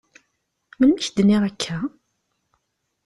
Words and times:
Melmi 0.77 1.01
k-d-nniɣ 1.05 1.41
akka? 1.49 1.77